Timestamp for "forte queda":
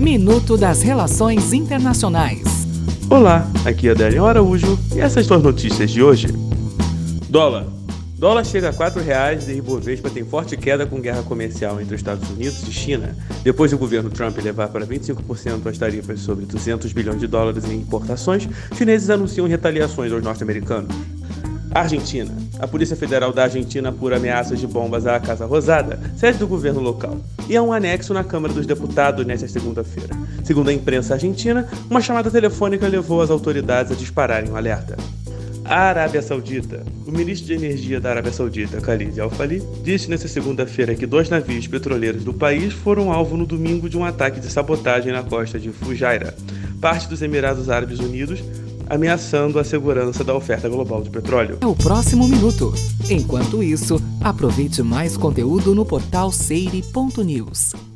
10.24-10.86